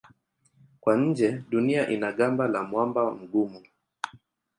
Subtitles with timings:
[0.79, 3.61] Kwa nje Dunia ina gamba la mwamba mgumu.